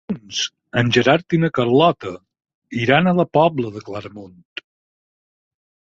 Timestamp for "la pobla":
3.21-3.73